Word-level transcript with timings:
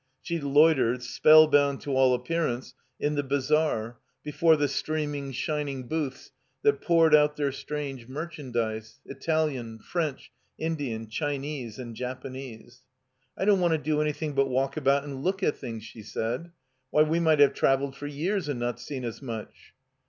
She 0.23 0.39
loitered, 0.39 1.03
spellbound 1.03 1.81
to 1.81 1.95
all 1.95 2.15
appearance, 2.15 2.73
in 2.99 3.13
the 3.13 3.21
bazaar, 3.21 3.99
before 4.23 4.55
the 4.55 4.67
streaming, 4.67 5.31
shining 5.31 5.83
booths 5.87 6.31
that 6.63 6.81
poured 6.81 7.13
out 7.13 7.35
their 7.35 7.51
strange 7.51 8.07
mer 8.07 8.25
chandise, 8.27 8.97
Italian, 9.05 9.77
French, 9.77 10.31
Indian, 10.57 11.07
Chinese, 11.07 11.77
and 11.77 11.95
Japanese. 11.95 12.81
"I 13.37 13.45
don't 13.45 13.59
want 13.59 13.73
to 13.73 13.77
do 13.77 14.01
anything 14.01 14.33
but 14.33 14.47
walk 14.49 14.75
about 14.75 15.03
and 15.03 15.23
look 15.23 15.43
at 15.43 15.57
things," 15.57 15.83
she 15.83 16.01
said. 16.01 16.49
Why, 16.89 17.03
we 17.03 17.19
might 17.19 17.37
have 17.39 17.53
traveled 17.53 17.95
for 17.95 18.07
years 18.07 18.49
and 18.49 18.59
not 18.59 18.79
seen 18.79 19.05
as 19.05 19.21
much." 19.21 19.75